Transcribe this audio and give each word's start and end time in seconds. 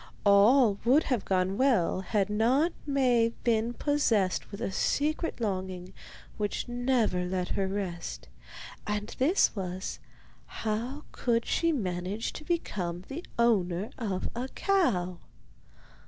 All 0.25 0.79
would 0.83 1.03
have 1.03 1.25
gone 1.25 1.59
well 1.59 2.01
had 2.01 2.27
not 2.27 2.73
Maie 2.87 3.33
been 3.43 3.73
possessed 3.73 4.49
with 4.49 4.59
a 4.59 4.71
secret 4.71 5.39
longing 5.39 5.93
which 6.37 6.67
never 6.67 7.23
let 7.25 7.49
her 7.49 7.67
rest; 7.67 8.27
and 8.87 9.15
this 9.19 9.55
was, 9.55 9.99
how 10.47 11.03
she 11.43 11.69
could 11.71 11.79
manage 11.79 12.33
to 12.33 12.43
become 12.43 13.03
the 13.09 13.23
owner 13.37 13.91
of 13.99 14.27
a 14.35 14.47
cow. 14.55 15.19